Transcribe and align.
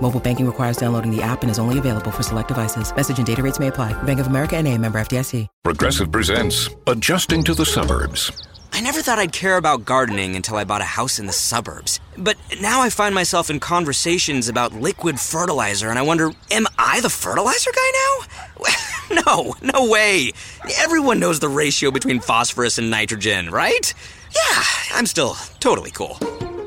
Mobile 0.00 0.20
banking 0.20 0.46
requires 0.46 0.76
downloading 0.76 1.10
the 1.10 1.22
app 1.22 1.42
and 1.42 1.50
is 1.50 1.58
only 1.58 1.78
available 1.78 2.10
for 2.10 2.22
select 2.22 2.48
devices. 2.48 2.94
Message 2.94 3.18
and 3.18 3.26
data 3.26 3.42
rates 3.42 3.58
may 3.58 3.68
apply. 3.68 4.00
Bank 4.04 4.20
of 4.20 4.28
America 4.28 4.56
and 4.56 4.68
a 4.68 4.78
member 4.78 5.00
FDIC. 5.00 5.48
Progressive 5.64 6.12
presents 6.12 6.68
Adjusting 6.86 7.42
to 7.44 7.54
the 7.54 7.64
Suburbs. 7.64 8.30
I 8.72 8.82
never 8.82 9.00
thought 9.00 9.18
I'd 9.18 9.32
care 9.32 9.56
about 9.56 9.86
gardening 9.86 10.36
until 10.36 10.56
I 10.56 10.64
bought 10.64 10.82
a 10.82 10.84
house 10.84 11.18
in 11.18 11.24
the 11.24 11.32
suburbs. 11.32 11.98
But 12.18 12.36
now 12.60 12.82
I 12.82 12.90
find 12.90 13.14
myself 13.14 13.48
in 13.48 13.58
conversations 13.58 14.50
about 14.50 14.74
liquid 14.74 15.18
fertilizer, 15.18 15.88
and 15.88 15.98
I 15.98 16.02
wonder, 16.02 16.30
am 16.50 16.66
I 16.78 17.00
the 17.00 17.08
fertilizer 17.08 17.70
guy 17.74 18.26
now? 18.60 19.22
no, 19.26 19.54
no 19.62 19.88
way. 19.88 20.32
Everyone 20.78 21.18
knows 21.18 21.40
the 21.40 21.48
ratio 21.48 21.90
between 21.90 22.20
phosphorus 22.20 22.76
and 22.76 22.90
nitrogen, 22.90 23.48
right? 23.48 23.94
Yeah, 24.34 24.62
I'm 24.92 25.06
still 25.06 25.36
totally 25.58 25.90
cool. 25.90 26.18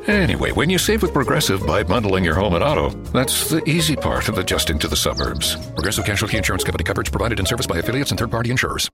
Anyway, 0.08 0.52
when 0.54 0.70
you 0.70 0.78
save 0.78 1.02
with 1.02 1.14
Progressive 1.14 1.66
by 1.68 1.84
bundling 1.84 2.24
your 2.24 2.36
home 2.36 2.56
and 2.56 2.64
auto, 2.64 2.90
that's 3.12 3.50
the 3.50 3.64
easy 3.70 3.96
part 3.96 4.30
of 4.30 4.38
adjusting 4.38 4.80
to 4.80 4.88
the 4.88 4.96
suburbs. 4.96 5.56
Progressive 5.72 6.06
Casualty 6.06 6.38
Insurance 6.38 6.64
Company 6.64 6.84
coverage 6.84 7.12
provided 7.12 7.40
and 7.40 7.48
serviced 7.48 7.70
by 7.70 7.80
affiliates 7.80 8.12
and 8.12 8.20
third 8.20 8.32
party 8.32 8.50
insurers. 8.50 8.90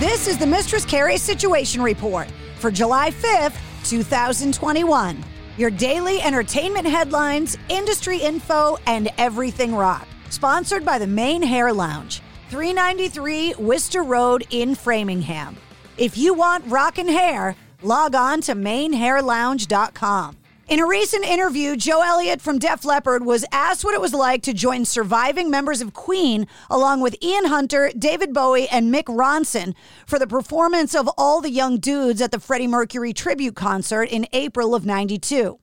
This 0.00 0.26
is 0.26 0.36
the 0.36 0.46
Mistress 0.46 0.84
Carrie 0.84 1.16
Situation 1.16 1.80
Report 1.80 2.28
for 2.58 2.70
July 2.70 3.10
5th, 3.12 3.56
2021. 3.88 5.24
Your 5.56 5.70
daily 5.70 6.20
entertainment 6.20 6.86
headlines, 6.86 7.56
industry 7.68 8.18
info, 8.18 8.76
and 8.86 9.10
everything 9.16 9.74
rock. 9.74 10.06
Sponsored 10.30 10.84
by 10.84 10.98
the 10.98 11.06
Mane 11.06 11.42
Hair 11.42 11.72
Lounge, 11.72 12.20
393 12.50 13.54
Worcester 13.54 14.02
Road 14.02 14.46
in 14.50 14.74
Framingham. 14.74 15.56
If 15.96 16.18
you 16.18 16.34
want 16.34 16.64
rockin' 16.66 17.08
hair, 17.08 17.56
log 17.82 18.14
on 18.14 18.40
to 18.42 18.54
manehairlounge.com. 18.54 20.36
In 20.68 20.80
a 20.80 20.86
recent 20.86 21.24
interview, 21.24 21.76
Joe 21.76 22.02
Elliott 22.02 22.42
from 22.42 22.58
Def 22.58 22.84
Leppard 22.84 23.24
was 23.24 23.46
asked 23.50 23.84
what 23.84 23.94
it 23.94 24.02
was 24.02 24.12
like 24.12 24.42
to 24.42 24.52
join 24.52 24.84
surviving 24.84 25.50
members 25.50 25.80
of 25.80 25.94
Queen, 25.94 26.46
along 26.68 27.00
with 27.00 27.16
Ian 27.22 27.46
Hunter, 27.46 27.90
David 27.98 28.34
Bowie, 28.34 28.68
and 28.68 28.92
Mick 28.92 29.04
Ronson, 29.04 29.74
for 30.06 30.18
the 30.18 30.26
performance 30.26 30.94
of 30.94 31.08
All 31.16 31.40
the 31.40 31.50
Young 31.50 31.78
Dudes 31.78 32.20
at 32.20 32.32
the 32.32 32.38
Freddie 32.38 32.66
Mercury 32.66 33.14
tribute 33.14 33.56
concert 33.56 34.10
in 34.10 34.26
April 34.34 34.74
of 34.74 34.84
92. 34.84 35.58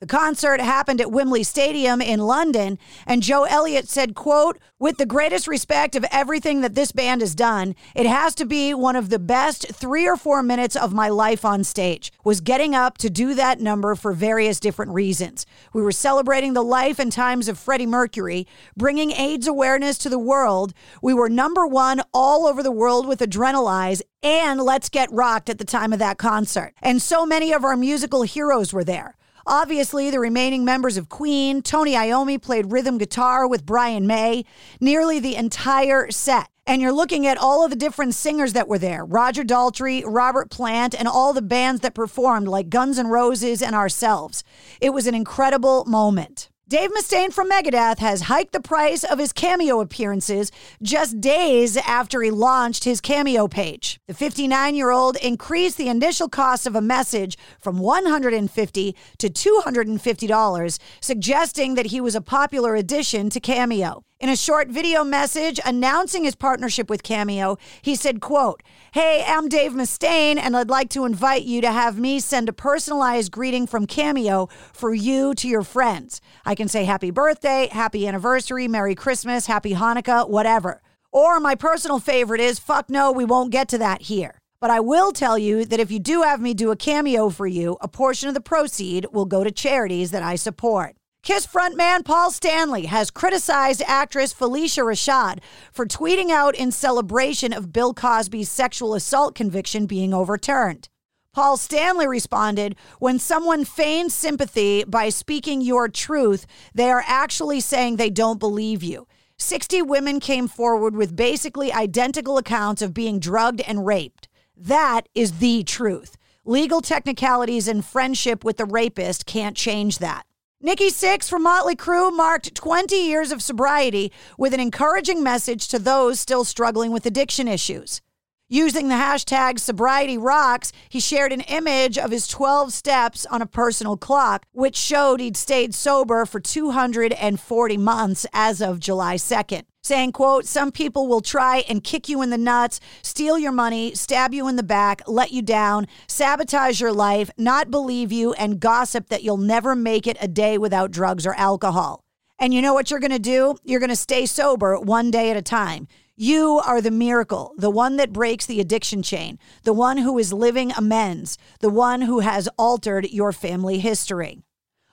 The 0.00 0.06
concert 0.06 0.62
happened 0.62 0.98
at 1.02 1.12
Wembley 1.12 1.42
Stadium 1.42 2.00
in 2.00 2.20
London, 2.20 2.78
and 3.06 3.22
Joe 3.22 3.44
Elliott 3.44 3.86
said, 3.86 4.14
quote, 4.14 4.58
with 4.78 4.96
the 4.96 5.04
greatest 5.04 5.46
respect 5.46 5.94
of 5.94 6.06
everything 6.10 6.62
that 6.62 6.74
this 6.74 6.90
band 6.90 7.20
has 7.20 7.34
done, 7.34 7.74
it 7.94 8.06
has 8.06 8.34
to 8.36 8.46
be 8.46 8.72
one 8.72 8.96
of 8.96 9.10
the 9.10 9.18
best 9.18 9.66
three 9.74 10.08
or 10.08 10.16
four 10.16 10.42
minutes 10.42 10.74
of 10.74 10.94
my 10.94 11.10
life 11.10 11.44
on 11.44 11.64
stage, 11.64 12.14
was 12.24 12.40
getting 12.40 12.74
up 12.74 12.96
to 12.96 13.10
do 13.10 13.34
that 13.34 13.60
number 13.60 13.94
for 13.94 14.14
various 14.14 14.58
different 14.58 14.92
reasons. 14.92 15.44
We 15.74 15.82
were 15.82 15.92
celebrating 15.92 16.54
the 16.54 16.64
life 16.64 16.98
and 16.98 17.12
times 17.12 17.46
of 17.46 17.58
Freddie 17.58 17.84
Mercury, 17.84 18.46
bringing 18.74 19.10
AIDS 19.10 19.46
awareness 19.46 19.98
to 19.98 20.08
the 20.08 20.18
world. 20.18 20.72
We 21.02 21.12
were 21.12 21.28
number 21.28 21.66
one 21.66 22.00
all 22.14 22.46
over 22.46 22.62
the 22.62 22.72
world 22.72 23.06
with 23.06 23.20
Adrenalize 23.20 24.00
and 24.22 24.62
Let's 24.62 24.88
Get 24.88 25.12
Rocked 25.12 25.50
at 25.50 25.58
the 25.58 25.64
time 25.66 25.92
of 25.92 25.98
that 25.98 26.16
concert. 26.16 26.72
And 26.80 27.02
so 27.02 27.26
many 27.26 27.52
of 27.52 27.64
our 27.64 27.76
musical 27.76 28.22
heroes 28.22 28.72
were 28.72 28.84
there. 28.84 29.18
Obviously, 29.50 30.12
the 30.12 30.20
remaining 30.20 30.64
members 30.64 30.96
of 30.96 31.08
Queen, 31.08 31.60
Tony 31.60 31.94
Iommi 31.94 32.40
played 32.40 32.70
rhythm 32.70 32.98
guitar 32.98 33.48
with 33.48 33.66
Brian 33.66 34.06
May, 34.06 34.44
nearly 34.80 35.18
the 35.18 35.34
entire 35.34 36.08
set. 36.12 36.46
And 36.68 36.80
you're 36.80 36.92
looking 36.92 37.26
at 37.26 37.36
all 37.36 37.64
of 37.64 37.70
the 37.70 37.76
different 37.76 38.14
singers 38.14 38.52
that 38.52 38.68
were 38.68 38.78
there 38.78 39.04
Roger 39.04 39.42
Daltrey, 39.42 40.04
Robert 40.06 40.52
Plant, 40.52 40.94
and 40.94 41.08
all 41.08 41.32
the 41.32 41.42
bands 41.42 41.80
that 41.80 41.94
performed, 41.94 42.46
like 42.46 42.70
Guns 42.70 42.96
N' 42.96 43.08
Roses 43.08 43.60
and 43.60 43.74
ourselves. 43.74 44.44
It 44.80 44.90
was 44.90 45.08
an 45.08 45.16
incredible 45.16 45.84
moment. 45.84 46.48
Dave 46.70 46.92
Mustaine 46.92 47.32
from 47.32 47.50
Megadeth 47.50 47.98
has 47.98 48.20
hiked 48.20 48.52
the 48.52 48.60
price 48.60 49.02
of 49.02 49.18
his 49.18 49.32
cameo 49.32 49.80
appearances 49.80 50.52
just 50.80 51.20
days 51.20 51.76
after 51.76 52.22
he 52.22 52.30
launched 52.30 52.84
his 52.84 53.00
cameo 53.00 53.48
page. 53.48 53.98
The 54.06 54.14
59 54.14 54.76
year 54.76 54.90
old 54.90 55.16
increased 55.16 55.78
the 55.78 55.88
initial 55.88 56.28
cost 56.28 56.68
of 56.68 56.76
a 56.76 56.80
message 56.80 57.36
from 57.58 57.80
$150 57.80 58.94
to 59.18 59.28
$250, 59.28 60.78
suggesting 61.00 61.74
that 61.74 61.86
he 61.86 62.00
was 62.00 62.14
a 62.14 62.20
popular 62.20 62.76
addition 62.76 63.30
to 63.30 63.40
Cameo. 63.40 64.04
In 64.20 64.28
a 64.28 64.36
short 64.36 64.68
video 64.68 65.02
message 65.02 65.58
announcing 65.64 66.24
his 66.24 66.34
partnership 66.34 66.90
with 66.90 67.02
Cameo, 67.02 67.56
he 67.80 67.94
said, 67.96 68.20
quote, 68.20 68.62
Hey, 68.92 69.24
I'm 69.26 69.48
Dave 69.48 69.72
Mustaine, 69.72 70.36
and 70.36 70.54
I'd 70.54 70.68
like 70.68 70.90
to 70.90 71.06
invite 71.06 71.44
you 71.44 71.62
to 71.62 71.72
have 71.72 71.98
me 71.98 72.20
send 72.20 72.46
a 72.50 72.52
personalized 72.52 73.32
greeting 73.32 73.66
from 73.66 73.86
Cameo 73.86 74.50
for 74.74 74.92
you 74.92 75.34
to 75.36 75.48
your 75.48 75.62
friends. 75.62 76.20
I 76.44 76.54
can 76.54 76.68
say 76.68 76.84
happy 76.84 77.10
birthday, 77.10 77.68
happy 77.72 78.06
anniversary, 78.06 78.68
Merry 78.68 78.94
Christmas, 78.94 79.46
happy 79.46 79.72
Hanukkah, 79.72 80.28
whatever. 80.28 80.82
Or 81.10 81.40
my 81.40 81.54
personal 81.54 81.98
favorite 81.98 82.42
is, 82.42 82.58
fuck 82.58 82.90
no, 82.90 83.10
we 83.10 83.24
won't 83.24 83.50
get 83.50 83.68
to 83.68 83.78
that 83.78 84.02
here. 84.02 84.38
But 84.60 84.68
I 84.68 84.80
will 84.80 85.12
tell 85.12 85.38
you 85.38 85.64
that 85.64 85.80
if 85.80 85.90
you 85.90 85.98
do 85.98 86.20
have 86.20 86.42
me 86.42 86.52
do 86.52 86.70
a 86.70 86.76
cameo 86.76 87.30
for 87.30 87.46
you, 87.46 87.78
a 87.80 87.88
portion 87.88 88.28
of 88.28 88.34
the 88.34 88.42
proceed 88.42 89.06
will 89.12 89.24
go 89.24 89.44
to 89.44 89.50
charities 89.50 90.10
that 90.10 90.22
I 90.22 90.34
support. 90.34 90.94
Kiss 91.22 91.46
frontman 91.46 92.02
Paul 92.02 92.30
Stanley 92.30 92.86
has 92.86 93.10
criticized 93.10 93.82
actress 93.86 94.32
Phylicia 94.32 94.82
Rashad 94.82 95.40
for 95.70 95.84
tweeting 95.84 96.30
out 96.30 96.54
in 96.54 96.72
celebration 96.72 97.52
of 97.52 97.74
Bill 97.74 97.92
Cosby's 97.92 98.50
sexual 98.50 98.94
assault 98.94 99.34
conviction 99.34 99.84
being 99.84 100.14
overturned. 100.14 100.88
Paul 101.34 101.58
Stanley 101.58 102.08
responded, 102.08 102.74
When 103.00 103.18
someone 103.18 103.66
feigns 103.66 104.14
sympathy 104.14 104.82
by 104.84 105.10
speaking 105.10 105.60
your 105.60 105.88
truth, 105.88 106.46
they 106.74 106.90
are 106.90 107.04
actually 107.06 107.60
saying 107.60 107.96
they 107.96 108.10
don't 108.10 108.40
believe 108.40 108.82
you. 108.82 109.06
60 109.36 109.82
women 109.82 110.20
came 110.20 110.48
forward 110.48 110.96
with 110.96 111.14
basically 111.16 111.70
identical 111.70 112.38
accounts 112.38 112.80
of 112.80 112.94
being 112.94 113.20
drugged 113.20 113.60
and 113.60 113.84
raped. 113.84 114.26
That 114.56 115.02
is 115.14 115.32
the 115.32 115.64
truth. 115.64 116.16
Legal 116.46 116.80
technicalities 116.80 117.68
and 117.68 117.84
friendship 117.84 118.42
with 118.42 118.56
the 118.56 118.64
rapist 118.64 119.26
can't 119.26 119.56
change 119.56 119.98
that. 119.98 120.24
Nikki 120.62 120.88
Sixx 120.88 121.26
from 121.26 121.44
Motley 121.44 121.74
Crue 121.74 122.14
marked 122.14 122.54
20 122.54 122.94
years 122.94 123.32
of 123.32 123.40
sobriety 123.42 124.12
with 124.36 124.52
an 124.52 124.60
encouraging 124.60 125.22
message 125.22 125.68
to 125.68 125.78
those 125.78 126.20
still 126.20 126.44
struggling 126.44 126.92
with 126.92 127.06
addiction 127.06 127.48
issues. 127.48 128.02
Using 128.46 128.88
the 128.88 128.96
hashtag 128.96 129.58
sobriety 129.58 130.18
rocks, 130.18 130.70
he 130.90 131.00
shared 131.00 131.32
an 131.32 131.40
image 131.40 131.96
of 131.96 132.10
his 132.10 132.26
12 132.26 132.74
steps 132.74 133.24
on 133.30 133.40
a 133.40 133.46
personal 133.46 133.96
clock, 133.96 134.44
which 134.52 134.76
showed 134.76 135.18
he'd 135.18 135.34
stayed 135.34 135.74
sober 135.74 136.26
for 136.26 136.40
240 136.40 137.76
months 137.78 138.26
as 138.34 138.60
of 138.60 138.80
July 138.80 139.14
2nd 139.14 139.62
saying 139.82 140.12
quote 140.12 140.44
some 140.44 140.70
people 140.70 141.08
will 141.08 141.20
try 141.20 141.64
and 141.68 141.84
kick 141.84 142.08
you 142.08 142.22
in 142.22 142.30
the 142.30 142.38
nuts 142.38 142.80
steal 143.02 143.38
your 143.38 143.52
money 143.52 143.94
stab 143.94 144.32
you 144.32 144.46
in 144.48 144.56
the 144.56 144.62
back 144.62 145.02
let 145.06 145.32
you 145.32 145.42
down 145.42 145.86
sabotage 146.06 146.80
your 146.80 146.92
life 146.92 147.30
not 147.36 147.70
believe 147.70 148.12
you 148.12 148.32
and 148.34 148.60
gossip 148.60 149.08
that 149.08 149.22
you'll 149.22 149.36
never 149.36 149.74
make 149.74 150.06
it 150.06 150.16
a 150.20 150.28
day 150.28 150.58
without 150.58 150.90
drugs 150.90 151.26
or 151.26 151.34
alcohol. 151.34 152.04
And 152.38 152.54
you 152.54 152.62
know 152.62 152.72
what 152.72 152.90
you're 152.90 153.00
going 153.00 153.10
to 153.10 153.18
do? 153.18 153.56
You're 153.64 153.80
going 153.80 153.90
to 153.90 153.96
stay 153.96 154.26
sober 154.26 154.78
one 154.78 155.10
day 155.10 155.30
at 155.30 155.36
a 155.36 155.42
time. 155.42 155.88
You 156.16 156.60
are 156.64 156.80
the 156.80 156.90
miracle, 156.90 157.52
the 157.56 157.70
one 157.70 157.96
that 157.96 158.12
breaks 158.12 158.46
the 158.46 158.60
addiction 158.60 159.02
chain, 159.02 159.38
the 159.64 159.72
one 159.72 159.98
who 159.98 160.18
is 160.18 160.32
living 160.32 160.72
amends, 160.72 161.38
the 161.60 161.70
one 161.70 162.02
who 162.02 162.20
has 162.20 162.48
altered 162.58 163.10
your 163.10 163.32
family 163.32 163.78
history. 163.78 164.38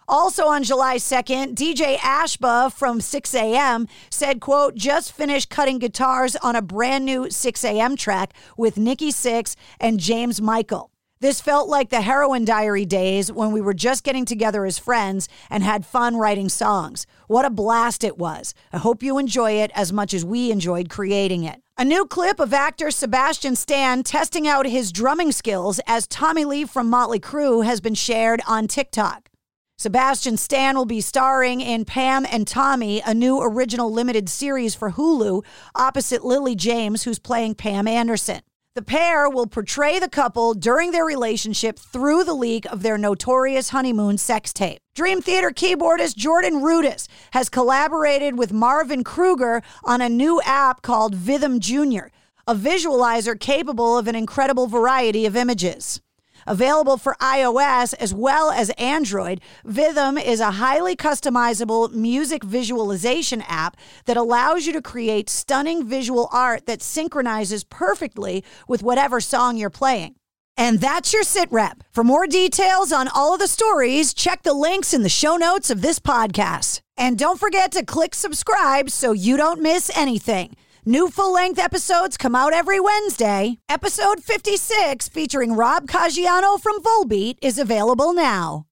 Also 0.09 0.48
on 0.48 0.63
July 0.63 0.95
2nd, 0.95 1.56
DJ 1.56 1.98
Ashba 1.98 2.71
from 2.71 3.00
Sixx 3.00 3.36
A.M. 3.36 3.89
said, 4.09 4.39
quote, 4.39 4.75
just 4.75 5.12
finished 5.12 5.50
cutting 5.50 5.80
guitars 5.80 6.38
on 6.38 6.56
a 6.56 6.62
brand 6.62 7.04
new 7.04 7.25
Sixx 7.25 7.65
A.M. 7.65 7.98
track 7.98 8.33
with 8.56 8.77
Nikki 8.77 9.12
Sixx 9.12 9.57
and 9.81 10.00
James 10.00 10.42
Michael. 10.42 10.92
This 11.19 11.42
felt 11.42 11.68
like 11.68 11.89
the 11.89 12.01
Heroin 12.01 12.45
Diary 12.45 12.86
days 12.86 13.33
when 13.33 13.51
we 13.51 13.59
were 13.59 13.74
just 13.74 14.06
getting 14.06 14.24
together 14.24 14.65
as 14.65 14.80
friends 14.80 15.27
and 15.50 15.62
had 15.62 15.86
fun 15.86 16.15
writing 16.15 16.48
songs. 16.48 17.06
What 17.27 17.44
a 17.44 17.50
blast 17.50 18.06
it 18.06 18.18
was. 18.18 18.54
I 18.71 18.77
hope 18.77 19.04
you 19.04 19.18
enjoy 19.18 19.54
it 19.54 19.71
as 19.75 19.92
much 19.92 20.13
as 20.13 20.24
we 20.24 20.51
enjoyed 20.51 20.89
creating 20.89 21.44
it. 21.44 21.62
A 21.77 21.83
new 21.83 22.06
clip 22.06 22.39
of 22.39 22.54
actor 22.54 22.92
Sebastian 22.92 23.57
Stan 23.57 24.04
testing 24.04 24.48
out 24.48 24.68
his 24.68 24.94
drumming 24.94 25.33
skills 25.33 25.81
as 25.86 26.07
Tommy 26.07 26.45
Lee 26.45 26.63
from 26.63 26.89
Motley 26.89 27.19
Crue 27.19 27.65
has 27.65 27.81
been 27.81 27.95
shared 27.95 28.42
on 28.48 28.68
TikTok. 28.68 29.27
Sebastian 29.80 30.38
Stan 30.38 30.76
will 30.76 30.86
be 30.86 31.02
starring 31.02 31.62
in 31.62 31.86
Pam 31.86 32.26
and 32.32 32.48
Tommy, 32.48 33.00
a 33.06 33.14
new 33.14 33.40
original 33.40 33.92
limited 33.92 34.28
series 34.28 34.74
for 34.74 34.94
Hulu, 34.94 35.46
opposite 35.76 36.26
Lily 36.26 36.56
James, 36.56 37.04
who's 37.04 37.20
playing 37.20 37.54
Pam 37.54 37.88
Anderson. 37.88 38.42
The 38.74 38.82
pair 38.82 39.30
will 39.30 39.46
portray 39.46 40.00
the 40.00 40.10
couple 40.10 40.56
during 40.56 40.90
their 40.90 41.06
relationship 41.06 41.78
through 41.78 42.24
the 42.24 42.34
leak 42.34 42.66
of 42.66 42.82
their 42.82 42.98
notorious 42.98 43.70
honeymoon 43.70 44.18
sex 44.18 44.52
tape. 44.52 44.80
Dream 44.96 45.22
Theater 45.22 45.52
keyboardist 45.52 46.16
Jordan 46.16 46.64
Rudess 46.64 47.08
has 47.34 47.48
collaborated 47.48 48.36
with 48.36 48.52
Marvin 48.52 49.04
Kruger 49.04 49.62
on 49.84 50.02
a 50.02 50.10
new 50.10 50.42
app 50.44 50.82
called 50.82 51.16
Vidum 51.16 51.60
Jr., 51.60 52.08
a 52.48 52.56
visualizer 52.56 53.40
capable 53.40 53.96
of 53.96 54.08
an 54.08 54.16
incredible 54.16 54.66
variety 54.66 55.28
of 55.28 55.36
images. 55.36 56.02
Available 56.48 56.96
for 56.96 57.14
iOS 57.20 57.94
as 58.00 58.14
well 58.14 58.52
as 58.52 58.70
Android, 58.78 59.42
Vidum 59.66 60.18
is 60.18 60.40
a 60.40 60.52
highly 60.52 60.96
customizable 60.96 61.92
music 61.92 62.42
visualization 62.42 63.42
app 63.42 63.76
that 64.06 64.16
allows 64.16 64.66
you 64.66 64.72
to 64.72 64.82
create 64.82 65.30
stunning 65.30 65.86
visual 65.86 66.30
art 66.32 66.66
that 66.66 66.82
synchronizes 66.82 67.66
perfectly 67.66 68.46
with 68.66 68.82
whatever 68.82 69.20
song 69.20 69.58
you're 69.58 69.70
playing. 69.70 70.16
And 70.56 70.80
that's 70.80 71.12
your 71.12 71.24
sit 71.24 71.52
rep. 71.52 71.84
For 71.92 72.04
more 72.04 72.28
details 72.28 72.94
on 72.94 73.10
all 73.10 73.34
of 73.34 73.42
the 73.42 73.48
stories, 73.48 74.14
check 74.14 74.44
the 74.44 74.54
links 74.54 74.94
in 74.94 75.04
the 75.04 75.10
show 75.10 75.36
notes 75.36 75.70
of 75.70 75.82
this 75.82 76.00
podcast. 76.00 76.80
And 76.98 77.20
don't 77.20 77.40
forget 77.40 77.74
to 77.74 77.86
click 77.86 78.16
subscribe 78.16 78.90
so 78.90 79.12
you 79.12 79.36
don't 79.36 79.62
miss 79.62 79.92
anything. 79.96 80.56
New 80.89 81.10
full 81.10 81.34
length 81.34 81.60
episodes 81.60 82.16
come 82.16 82.34
out 82.34 82.54
every 82.54 82.80
Wednesday. 82.80 83.57
Episode 83.68 84.24
56, 84.24 85.10
featuring 85.10 85.54
Rob 85.54 85.86
Caggiano 85.86 86.57
from 86.62 86.81
Volbeat, 86.81 87.36
is 87.42 87.60
available 87.60 88.13
now. 88.13 88.66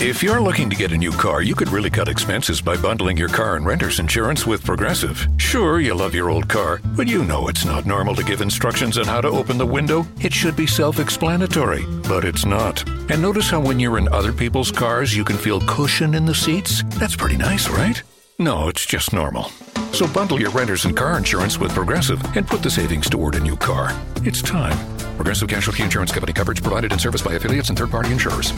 If 0.00 0.24
you're 0.24 0.40
looking 0.40 0.68
to 0.70 0.74
get 0.74 0.90
a 0.90 0.98
new 0.98 1.12
car, 1.12 1.42
you 1.42 1.54
could 1.54 1.68
really 1.68 1.88
cut 1.88 2.08
expenses 2.08 2.60
by 2.60 2.76
bundling 2.76 3.16
your 3.16 3.28
car 3.28 3.54
and 3.54 3.64
renter's 3.64 4.00
insurance 4.00 4.44
with 4.44 4.64
Progressive. 4.64 5.24
Sure, 5.36 5.78
you 5.78 5.94
love 5.94 6.16
your 6.16 6.30
old 6.30 6.48
car, 6.48 6.80
but 6.96 7.06
you 7.06 7.24
know 7.24 7.46
it's 7.46 7.64
not 7.64 7.86
normal 7.86 8.16
to 8.16 8.24
give 8.24 8.40
instructions 8.40 8.98
on 8.98 9.06
how 9.06 9.20
to 9.20 9.28
open 9.28 9.56
the 9.56 9.64
window. 9.64 10.04
It 10.20 10.34
should 10.34 10.56
be 10.56 10.66
self 10.66 10.98
explanatory, 10.98 11.84
but 12.08 12.24
it's 12.24 12.44
not. 12.44 12.82
And 13.08 13.22
notice 13.22 13.50
how 13.50 13.60
when 13.60 13.78
you're 13.78 13.98
in 13.98 14.08
other 14.08 14.32
people's 14.32 14.72
cars, 14.72 15.16
you 15.16 15.22
can 15.22 15.36
feel 15.36 15.60
cushion 15.60 16.14
in 16.14 16.26
the 16.26 16.34
seats? 16.34 16.82
That's 16.98 17.14
pretty 17.14 17.36
nice, 17.36 17.68
right? 17.68 18.02
No, 18.40 18.66
it's 18.66 18.84
just 18.84 19.12
normal. 19.12 19.52
So 19.92 20.06
bundle 20.12 20.40
your 20.40 20.50
renters 20.50 20.84
and 20.84 20.96
car 20.96 21.18
insurance 21.18 21.58
with 21.58 21.74
Progressive 21.74 22.22
and 22.36 22.46
put 22.46 22.62
the 22.62 22.70
savings 22.70 23.10
toward 23.10 23.34
a 23.34 23.40
new 23.40 23.56
car. 23.56 23.90
It's 24.22 24.40
time. 24.40 24.76
Progressive 25.16 25.48
Casualty 25.48 25.82
Insurance 25.82 26.12
Company 26.12 26.32
coverage 26.32 26.62
provided 26.62 26.92
and 26.92 27.00
serviced 27.00 27.24
by 27.24 27.34
affiliates 27.34 27.68
and 27.68 27.76
third 27.76 27.90
party 27.90 28.12
insurers. 28.12 28.52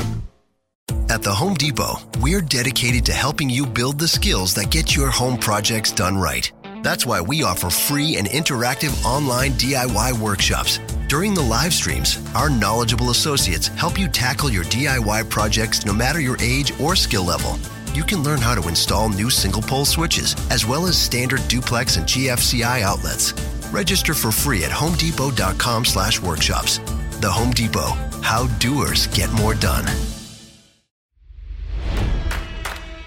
At 1.08 1.22
the 1.22 1.32
Home 1.32 1.54
Depot, 1.54 1.96
we're 2.20 2.40
dedicated 2.40 3.04
to 3.06 3.12
helping 3.12 3.50
you 3.50 3.66
build 3.66 3.98
the 3.98 4.08
skills 4.08 4.54
that 4.54 4.70
get 4.70 4.94
your 4.94 5.10
home 5.10 5.38
projects 5.38 5.90
done 5.90 6.16
right. 6.16 6.50
That's 6.82 7.06
why 7.06 7.20
we 7.20 7.42
offer 7.42 7.70
free 7.70 8.16
and 8.16 8.26
interactive 8.26 9.04
online 9.04 9.52
DIY 9.52 10.18
workshops. 10.18 10.80
During 11.08 11.34
the 11.34 11.42
live 11.42 11.72
streams, 11.72 12.18
our 12.34 12.50
knowledgeable 12.50 13.10
associates 13.10 13.68
help 13.68 13.98
you 13.98 14.08
tackle 14.08 14.50
your 14.50 14.64
DIY 14.64 15.28
projects 15.30 15.84
no 15.84 15.92
matter 15.92 16.20
your 16.20 16.36
age 16.40 16.72
or 16.80 16.96
skill 16.96 17.24
level 17.24 17.58
you 17.94 18.04
can 18.04 18.22
learn 18.22 18.40
how 18.40 18.54
to 18.54 18.68
install 18.68 19.08
new 19.08 19.30
single 19.30 19.62
pole 19.62 19.84
switches, 19.84 20.34
as 20.50 20.66
well 20.66 20.86
as 20.86 20.96
standard 20.96 21.46
duplex 21.48 21.96
and 21.96 22.06
GFCI 22.06 22.82
outlets. 22.82 23.32
Register 23.72 24.14
for 24.14 24.30
free 24.30 24.64
at 24.64 24.70
homedepot.com 24.70 25.84
slash 25.84 26.20
workshops. 26.20 26.78
The 27.20 27.30
Home 27.30 27.52
Depot, 27.52 27.92
how 28.22 28.46
doers 28.58 29.06
get 29.08 29.32
more 29.32 29.54
done. 29.54 29.84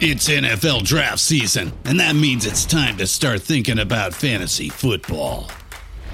It's 0.01 0.27
NFL 0.29 0.83
draft 0.83 1.19
season, 1.19 1.71
and 1.85 1.99
that 1.99 2.15
means 2.15 2.45
it's 2.45 2.65
time 2.65 2.97
to 2.97 3.07
start 3.07 3.41
thinking 3.41 3.79
about 3.79 4.13
fantasy 4.13 4.69
football. 4.69 5.49